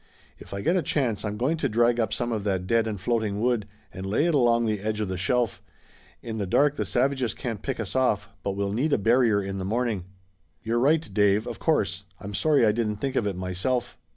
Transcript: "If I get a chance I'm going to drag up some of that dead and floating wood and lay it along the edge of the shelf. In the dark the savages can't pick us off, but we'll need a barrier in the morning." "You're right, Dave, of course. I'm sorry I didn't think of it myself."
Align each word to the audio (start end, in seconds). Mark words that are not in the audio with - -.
"If 0.39 0.51
I 0.51 0.61
get 0.61 0.75
a 0.75 0.81
chance 0.81 1.23
I'm 1.23 1.37
going 1.37 1.57
to 1.57 1.69
drag 1.69 1.99
up 1.99 2.11
some 2.11 2.31
of 2.31 2.43
that 2.43 2.65
dead 2.65 2.87
and 2.87 2.99
floating 2.99 3.39
wood 3.39 3.67
and 3.93 4.03
lay 4.03 4.25
it 4.25 4.33
along 4.33 4.65
the 4.65 4.79
edge 4.79 4.99
of 4.99 5.09
the 5.09 5.15
shelf. 5.15 5.61
In 6.23 6.39
the 6.39 6.47
dark 6.47 6.75
the 6.75 6.85
savages 6.85 7.35
can't 7.35 7.61
pick 7.61 7.79
us 7.79 7.95
off, 7.95 8.27
but 8.41 8.53
we'll 8.55 8.73
need 8.73 8.93
a 8.93 8.97
barrier 8.97 9.43
in 9.43 9.59
the 9.59 9.63
morning." 9.63 10.05
"You're 10.63 10.79
right, 10.79 11.07
Dave, 11.13 11.45
of 11.45 11.59
course. 11.59 12.03
I'm 12.19 12.33
sorry 12.33 12.65
I 12.65 12.71
didn't 12.71 12.95
think 12.97 13.15
of 13.15 13.27
it 13.27 13.35
myself." 13.35 13.95